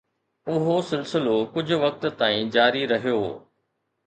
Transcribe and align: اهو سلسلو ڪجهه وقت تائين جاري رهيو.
اهو 0.53 0.77
سلسلو 0.91 1.35
ڪجهه 1.57 1.79
وقت 1.83 2.09
تائين 2.23 2.51
جاري 2.57 2.83
رهيو. 2.95 3.21